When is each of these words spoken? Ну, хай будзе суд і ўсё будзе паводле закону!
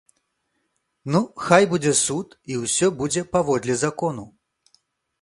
Ну, 1.15 1.21
хай 1.49 1.69
будзе 1.75 1.93
суд 2.05 2.27
і 2.55 2.59
ўсё 2.65 2.93
будзе 3.03 3.21
паводле 3.37 3.81
закону! 3.87 4.29